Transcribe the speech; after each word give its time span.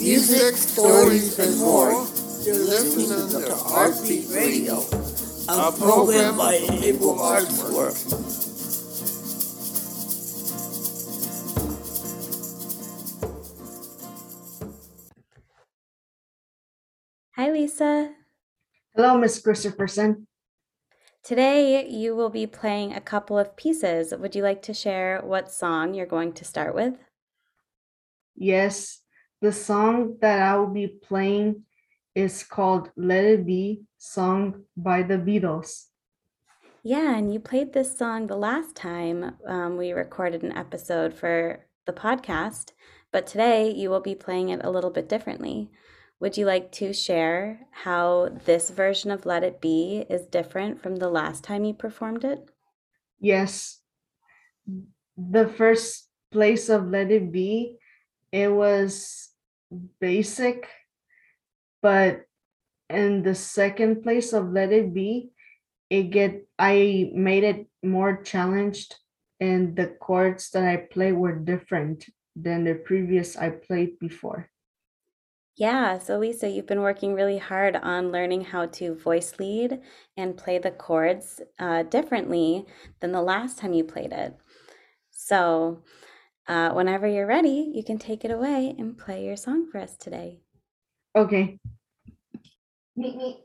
music, 0.00 0.56
stories, 0.56 1.38
and 1.38 1.58
more. 1.58 1.92
You're 2.42 2.56
listening 2.56 3.28
to 3.42 3.52
Artbeat 3.52 4.34
Radio, 4.34 4.80
a 5.48 5.70
program 5.72 6.38
by 6.38 6.54
Able 6.54 7.20
Arts 7.20 7.62
Work. 7.70 7.94
Hi, 17.36 17.50
Lisa. 17.50 18.14
Hello, 18.96 19.18
Miss 19.18 19.38
Christopherson. 19.40 20.26
Today 21.22 21.86
you 21.86 22.16
will 22.16 22.30
be 22.30 22.46
playing 22.46 22.94
a 22.94 23.00
couple 23.00 23.38
of 23.38 23.54
pieces. 23.54 24.14
Would 24.18 24.34
you 24.34 24.42
like 24.42 24.62
to 24.62 24.72
share 24.72 25.20
what 25.22 25.52
song 25.52 25.92
you're 25.92 26.06
going 26.06 26.32
to 26.32 26.44
start 26.44 26.74
with? 26.74 26.94
Yes, 28.34 29.00
the 29.40 29.52
song 29.52 30.16
that 30.20 30.42
I 30.42 30.56
will 30.56 30.68
be 30.72 30.86
playing 30.86 31.62
is 32.14 32.42
called 32.42 32.90
Let 32.96 33.24
It 33.24 33.46
Be, 33.46 33.82
sung 33.96 34.64
by 34.76 35.02
the 35.02 35.16
Beatles. 35.16 35.86
Yeah, 36.82 37.16
and 37.16 37.32
you 37.32 37.40
played 37.40 37.72
this 37.72 37.96
song 37.96 38.26
the 38.26 38.36
last 38.36 38.74
time 38.76 39.36
um, 39.46 39.76
we 39.76 39.92
recorded 39.92 40.42
an 40.42 40.52
episode 40.52 41.14
for 41.14 41.66
the 41.86 41.92
podcast, 41.92 42.72
but 43.12 43.26
today 43.26 43.70
you 43.70 43.90
will 43.90 44.00
be 44.00 44.14
playing 44.14 44.50
it 44.50 44.60
a 44.62 44.70
little 44.70 44.90
bit 44.90 45.08
differently. 45.08 45.70
Would 46.20 46.36
you 46.36 46.44
like 46.44 46.70
to 46.72 46.92
share 46.92 47.60
how 47.70 48.28
this 48.44 48.68
version 48.68 49.10
of 49.10 49.24
Let 49.24 49.42
It 49.42 49.60
Be 49.60 50.04
is 50.10 50.26
different 50.26 50.82
from 50.82 50.96
the 50.96 51.08
last 51.08 51.44
time 51.44 51.64
you 51.64 51.72
performed 51.72 52.24
it? 52.24 52.50
Yes, 53.18 53.80
the 55.16 55.48
first 55.48 56.08
place 56.30 56.68
of 56.68 56.88
Let 56.88 57.10
It 57.10 57.32
Be, 57.32 57.78
it 58.32 58.52
was 58.52 59.29
basic, 60.00 60.68
but 61.82 62.22
in 62.88 63.22
the 63.22 63.34
second 63.34 64.02
place 64.02 64.32
of 64.32 64.52
Let 64.52 64.72
It 64.72 64.92
Be, 64.92 65.30
it 65.88 66.10
get 66.10 66.46
I 66.58 67.10
made 67.14 67.44
it 67.44 67.66
more 67.82 68.22
challenged 68.22 68.96
and 69.40 69.74
the 69.74 69.86
chords 69.86 70.50
that 70.50 70.64
I 70.64 70.76
play 70.76 71.12
were 71.12 71.34
different 71.34 72.04
than 72.36 72.64
the 72.64 72.74
previous 72.74 73.36
I 73.36 73.50
played 73.50 73.98
before. 73.98 74.48
Yeah, 75.56 75.98
so 75.98 76.18
Lisa, 76.18 76.48
you've 76.48 76.66
been 76.66 76.80
working 76.80 77.14
really 77.14 77.38
hard 77.38 77.76
on 77.76 78.12
learning 78.12 78.44
how 78.44 78.66
to 78.66 78.94
voice 78.94 79.34
lead 79.38 79.80
and 80.16 80.36
play 80.36 80.58
the 80.58 80.70
chords 80.70 81.40
uh, 81.58 81.82
differently 81.82 82.64
than 83.00 83.12
the 83.12 83.20
last 83.20 83.58
time 83.58 83.72
you 83.72 83.84
played 83.84 84.12
it. 84.12 84.36
So, 85.10 85.82
uh, 86.50 86.72
whenever 86.72 87.06
you're 87.06 87.28
ready, 87.28 87.70
you 87.72 87.84
can 87.84 87.96
take 87.96 88.24
it 88.24 88.32
away 88.32 88.74
and 88.76 88.98
play 88.98 89.24
your 89.24 89.36
song 89.36 89.70
for 89.70 89.78
us 89.78 89.96
today. 89.96 90.40
Okay. 91.16 91.56
Meet 92.96 93.16
me. 93.16 93.44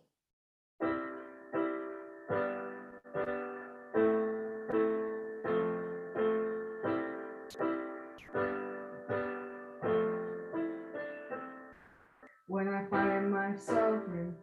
When 12.47 12.69
I 12.69 12.85
find 12.89 13.31
myself 13.31 14.01
in 14.07 14.33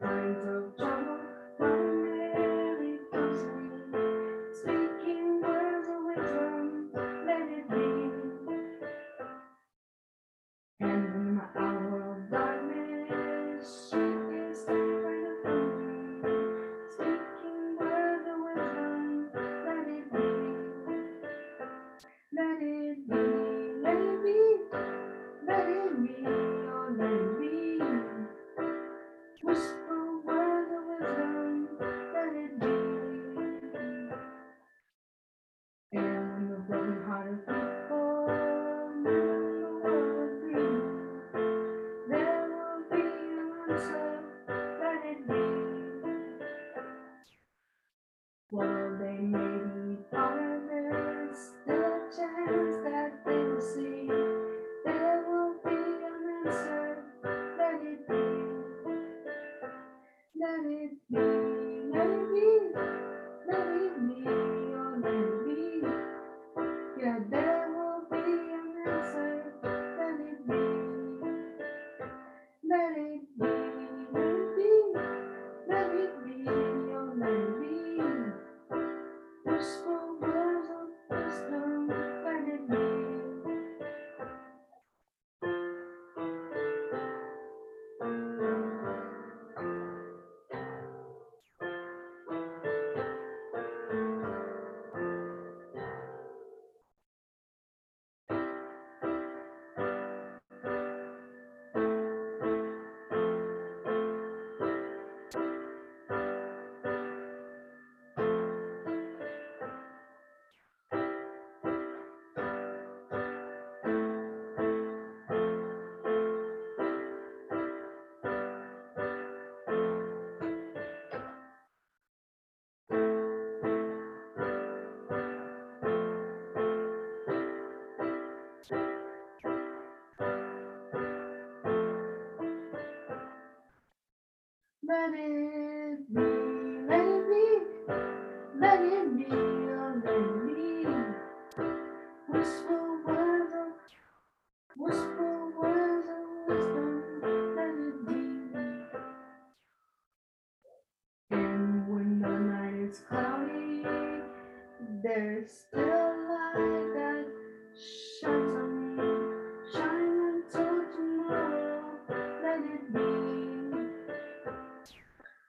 And 36.72 37.04
when 37.06 37.81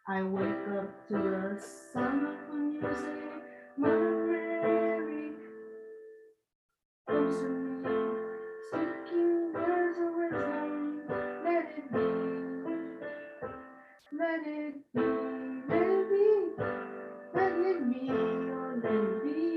I 0.07 0.23
wake 0.23 0.67
up 0.69 1.07
to 1.07 1.13
the 1.13 1.55
sound 1.57 2.23
of 2.25 2.33
the 2.47 2.57
music, 2.57 3.41
Mother 3.77 4.27
Mary 4.27 5.31
comes 7.07 7.39
to 7.41 7.47
me, 7.47 7.89
speaking 8.69 9.53
words 9.53 9.99
of 9.99 10.13
wisdom, 10.15 11.07
let 11.43 11.65
it 11.77 11.91
be. 11.91 12.33
Let 14.13 14.41
it 14.43 14.73
be, 14.93 15.01
let 15.69 15.87
it 15.89 16.09
be, 16.09 16.53
let 17.33 17.53
it 17.53 17.89
be, 17.89 18.09
oh, 18.11 18.79
let 18.81 18.93
it 18.93 19.23
be. 19.23 19.52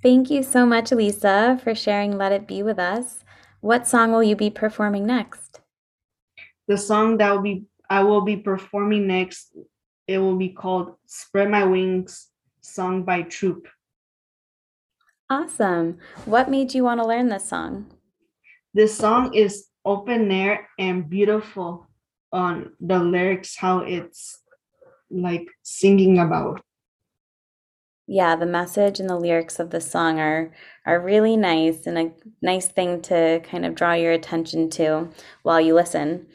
Thank 0.00 0.30
you 0.30 0.42
so 0.42 0.64
much, 0.64 0.92
Lisa, 0.92 1.60
for 1.62 1.74
sharing 1.74 2.16
Let 2.16 2.32
It 2.32 2.46
Be 2.46 2.62
with 2.62 2.78
us. 2.78 3.24
What 3.60 3.86
song 3.86 4.12
will 4.12 4.22
you 4.22 4.36
be 4.36 4.48
performing 4.48 5.06
next? 5.06 5.60
The 6.68 6.78
song 6.78 7.16
that 7.16 7.32
will 7.32 7.42
be 7.42 7.64
I 7.90 8.02
will 8.02 8.20
be 8.20 8.36
performing 8.36 9.06
next, 9.06 9.56
it 10.06 10.18
will 10.18 10.36
be 10.36 10.50
called 10.50 10.96
Spread 11.06 11.50
My 11.50 11.64
Wings, 11.64 12.28
sung 12.60 13.02
by 13.02 13.22
Troop. 13.22 13.66
Awesome. 15.30 15.98
What 16.24 16.50
made 16.50 16.74
you 16.74 16.84
want 16.84 17.00
to 17.00 17.06
learn 17.06 17.28
this 17.28 17.48
song? 17.48 17.86
This 18.72 18.96
song 18.96 19.34
is 19.34 19.66
open 19.84 20.30
air 20.30 20.68
and 20.78 21.08
beautiful 21.08 21.86
on 22.32 22.72
the 22.80 22.98
lyrics, 22.98 23.56
how 23.56 23.80
it's 23.80 24.40
like 25.10 25.46
singing 25.62 26.18
about. 26.18 26.60
Yeah, 28.06 28.36
the 28.36 28.46
message 28.46 29.00
and 29.00 29.08
the 29.08 29.18
lyrics 29.18 29.58
of 29.58 29.68
the 29.68 29.82
song 29.82 30.18
are 30.18 30.50
are 30.86 30.98
really 30.98 31.36
nice 31.36 31.86
and 31.86 31.98
a 31.98 32.12
nice 32.40 32.68
thing 32.68 33.02
to 33.02 33.40
kind 33.44 33.66
of 33.66 33.74
draw 33.74 33.92
your 33.92 34.12
attention 34.12 34.70
to 34.70 35.10
while 35.42 35.60
you 35.60 35.74
listen. 35.74 36.26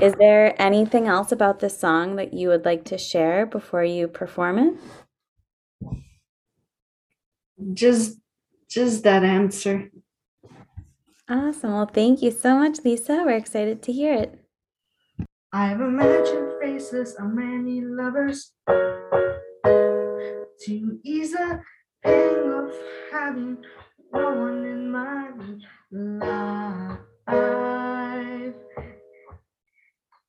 Is 0.00 0.14
there 0.18 0.60
anything 0.60 1.06
else 1.06 1.30
about 1.30 1.60
this 1.60 1.78
song 1.78 2.16
that 2.16 2.32
you 2.32 2.48
would 2.48 2.64
like 2.64 2.84
to 2.86 2.96
share 2.96 3.44
before 3.44 3.84
you 3.84 4.08
perform 4.08 4.58
it? 4.58 4.74
Just 7.72 8.18
just 8.68 9.04
that 9.04 9.22
answer. 9.22 9.90
Awesome. 11.28 11.72
Well, 11.72 11.86
thank 11.86 12.22
you 12.22 12.30
so 12.30 12.58
much, 12.58 12.80
Lisa. 12.84 13.22
We're 13.24 13.36
excited 13.36 13.82
to 13.84 13.92
hear 13.92 14.14
it. 14.14 14.40
I've 15.52 15.80
imagined 15.80 16.52
faces 16.60 17.14
of 17.14 17.32
many 17.32 17.80
lovers 17.80 18.52
to 18.66 19.40
ease 21.04 21.32
the 21.32 21.60
pain 22.02 22.52
of 22.52 22.72
having 23.12 23.58
no 24.12 24.34
one 24.34 24.64
in 24.64 24.90
my 24.90 25.30
life. 25.92 26.98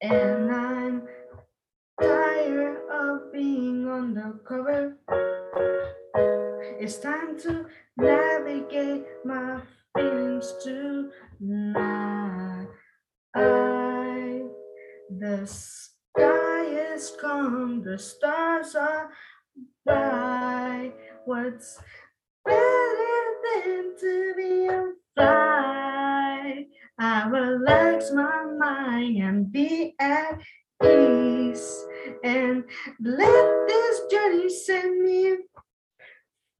And 0.01 0.51
I'm 0.51 1.07
tired 1.99 2.77
of 2.91 3.33
being 3.33 3.89
undercover. 3.89 4.97
It's 6.85 6.97
time 6.97 7.35
to 7.39 7.65
navigate 7.97 9.07
my 9.25 9.59
feelings 9.97 10.53
tonight. 10.63 12.67
I, 13.33 14.43
the 15.09 15.47
sky 15.47 16.65
is 16.93 17.11
calm, 17.19 17.81
the 17.81 17.97
stars 17.97 18.75
are 18.75 19.09
bright. 19.83 20.93
What's 21.25 21.79
better 22.45 23.23
than 23.43 23.95
to 24.01 24.33
be 24.37 24.69
on 24.69 24.93
flight? 25.15 26.67
I 26.99 27.27
relax 27.29 28.11
my 28.11 28.45
mind 28.59 29.23
and 29.23 29.51
be 29.51 29.95
at 29.99 30.39
peace 30.79 31.83
and 32.23 32.63
let 32.99 33.67
this 33.67 34.01
journey 34.11 34.49
set 34.51 34.85
me 34.85 35.37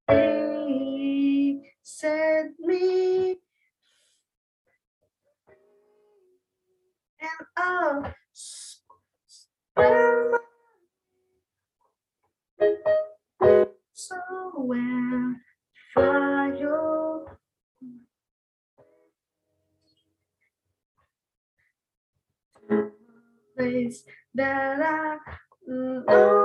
free. 0.08 1.72
Set 1.84 2.52
me 2.60 3.38
and 7.22 7.48
my 7.58 8.14
so 13.94 14.18
when 14.58 15.42
fly 15.94 16.54
your 16.60 17.38
place 23.58 24.04
that 24.36 24.82
I 24.82 25.18
love 25.68 26.45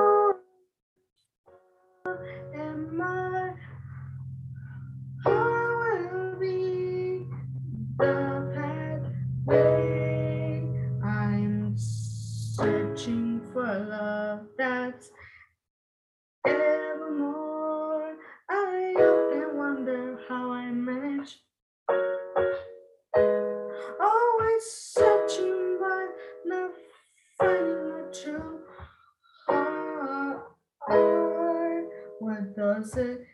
does 32.75 32.97
it 32.97 33.27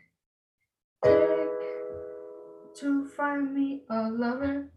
take 1.05 1.15
to 2.81 3.07
find 3.17 3.55
me 3.55 3.83
a 3.91 4.11
lover? 4.11 4.71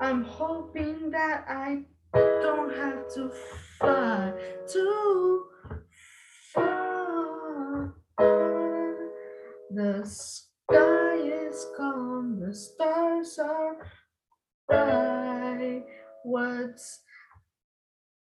I'm 0.00 0.24
hoping 0.24 1.10
that 1.10 1.44
I 1.48 1.82
don't 2.12 2.74
have 2.76 3.08
to 3.14 3.30
fly 3.78 4.32
too 4.70 5.44
far. 6.52 7.94
The 9.70 10.02
sky 10.04 11.16
is 11.16 11.66
calm, 11.76 12.40
the 12.40 12.54
stars 12.54 13.38
are 13.38 13.76
bright. 14.68 15.84
What's 16.24 17.00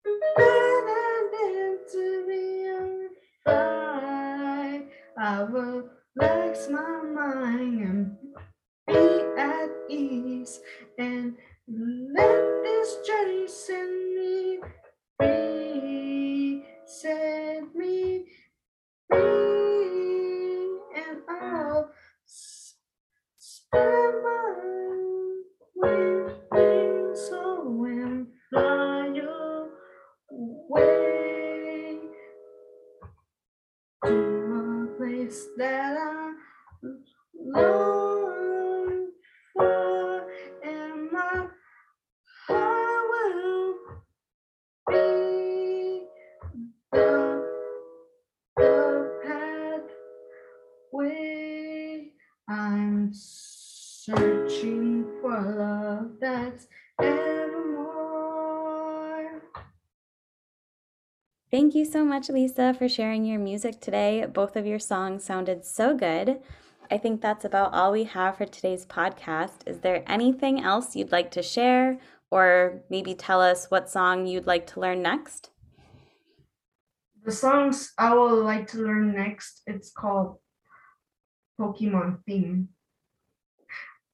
better 0.04 1.30
than 1.32 1.78
to 1.92 2.24
be 2.28 2.68
on 2.68 2.99
fly? 3.44 4.82
I 5.18 5.42
will 5.44 5.88
relax 6.16 6.68
my 6.70 7.02
mind 7.02 7.82
and 7.82 8.16
be 8.86 9.22
at 9.38 9.70
ease 9.88 10.60
and 10.98 11.36
let 11.68 12.62
this 12.62 12.96
journey 13.06 13.46
send 13.48 14.14
me 14.14 14.60
free, 15.18 16.64
set 16.86 17.74
me 17.74 18.26
free, 19.08 19.20
and 20.96 21.22
I'll 21.28 21.90
I'm 53.10 53.14
searching 53.16 55.04
for 55.20 55.40
love 55.40 56.12
that's 56.20 56.68
evermore. 57.02 57.90
Thank 61.50 61.74
you 61.74 61.84
so 61.84 62.04
much, 62.04 62.28
Lisa, 62.28 62.72
for 62.72 62.88
sharing 62.88 63.24
your 63.24 63.40
music 63.40 63.80
today. 63.80 64.24
Both 64.32 64.54
of 64.54 64.64
your 64.64 64.78
songs 64.78 65.24
sounded 65.24 65.64
so 65.64 65.96
good. 65.96 66.38
I 66.88 66.98
think 66.98 67.20
that's 67.20 67.44
about 67.44 67.74
all 67.74 67.90
we 67.90 68.04
have 68.04 68.36
for 68.36 68.46
today's 68.46 68.86
podcast. 68.86 69.66
Is 69.66 69.80
there 69.80 70.04
anything 70.06 70.62
else 70.62 70.94
you'd 70.94 71.10
like 71.10 71.32
to 71.32 71.42
share, 71.42 71.98
or 72.30 72.82
maybe 72.90 73.16
tell 73.16 73.40
us 73.40 73.72
what 73.72 73.90
song 73.90 74.28
you'd 74.28 74.46
like 74.46 74.68
to 74.68 74.78
learn 74.78 75.02
next? 75.02 75.50
The 77.24 77.32
songs 77.32 77.92
I 77.98 78.14
would 78.14 78.44
like 78.44 78.68
to 78.68 78.78
learn 78.78 79.16
next, 79.16 79.62
it's 79.66 79.90
called 79.90 80.36
Pokemon 81.60 82.20
theme. 82.24 82.68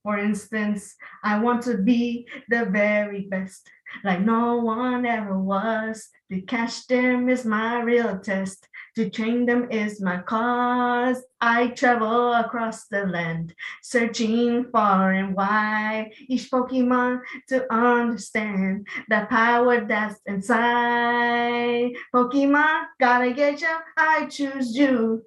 For 0.07 0.19
instance, 0.19 0.95
I 1.25 1.41
want 1.41 1.65
to 1.65 1.79
be 1.79 2.29
the 2.49 2.67
very 2.67 3.23
best, 3.23 3.69
like 4.05 4.21
no 4.21 4.59
one 4.59 5.05
ever 5.05 5.37
was. 5.37 6.09
To 6.31 6.41
catch 6.43 6.87
them 6.87 7.29
is 7.29 7.45
my 7.45 7.81
real 7.83 8.17
test. 8.21 8.69
To 8.95 9.11
train 9.11 9.47
them 9.47 9.67
is 9.69 10.01
my 10.01 10.19
cause. 10.19 11.25
I 11.41 11.69
travel 11.75 12.35
across 12.35 12.87
the 12.87 13.05
land, 13.07 13.53
searching 13.83 14.67
far 14.71 15.11
and 15.11 15.35
wide. 15.35 16.13
Each 16.29 16.53
Pokemon 16.53 17.23
to 17.49 17.67
understand 17.75 18.87
the 19.09 19.27
power 19.29 19.85
that's 19.89 20.21
inside. 20.25 21.91
Pokemon, 22.15 22.85
gotta 23.01 23.33
get 23.33 23.61
you. 23.61 23.77
I 23.97 24.27
choose 24.27 24.77
you. 24.77 25.25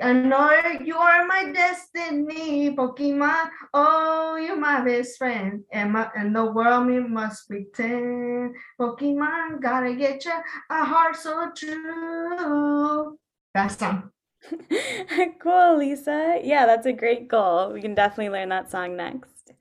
I 0.00 0.12
know 0.12 0.50
you 0.84 0.96
are 0.96 1.26
my 1.26 1.52
destiny, 1.52 2.74
Pokemon. 2.74 3.50
Oh, 3.74 4.36
you're 4.36 4.56
my 4.56 4.82
best 4.84 5.18
friend. 5.18 5.64
And 5.72 5.92
my 5.92 6.10
and 6.16 6.34
the 6.34 6.50
world 6.52 6.86
me 6.86 7.00
must 7.00 7.48
pretend. 7.48 8.54
Pokemon, 8.80 9.60
gotta 9.60 9.94
get 9.94 10.24
you 10.24 10.32
a 10.70 10.84
heart 10.84 11.16
so 11.16 11.50
true. 11.54 13.18
That 13.54 13.68
song. 13.68 14.10
cool, 15.40 15.78
Lisa. 15.78 16.40
Yeah, 16.42 16.66
that's 16.66 16.86
a 16.86 16.92
great 16.92 17.28
goal. 17.28 17.72
We 17.72 17.80
can 17.80 17.94
definitely 17.94 18.30
learn 18.30 18.48
that 18.50 18.70
song 18.70 18.96
next. 18.96 19.52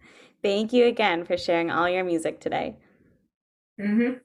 Thank 0.41 0.71
you 0.71 0.85
again 0.85 1.25
for 1.25 1.35
sharing 1.37 1.71
all 1.71 1.89
your 1.89 2.03
music 2.03 2.39
today. 2.39 2.75
Mm-hmm. 3.81 4.19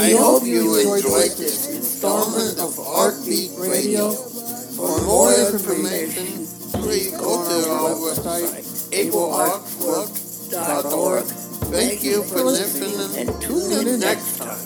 I 0.00 0.16
hope 0.16 0.46
you 0.46 0.80
enjoyed 0.80 1.36
this 1.36 1.68
installment 1.68 2.58
of 2.58 2.72
Artbeat 2.78 3.52
Radio. 3.60 4.10
For 4.10 5.02
more 5.04 5.30
information, 5.30 6.46
please 6.80 7.10
go 7.10 7.44
to 7.44 7.68
our 7.68 7.90
website, 8.00 8.64
ableartswork.org. 8.96 11.24
Thank 11.68 12.02
you 12.02 12.22
for 12.22 12.42
listening 12.42 13.14
and 13.20 13.28
tune 13.42 13.88
in 13.88 14.00
next 14.00 14.38
time. 14.38 14.59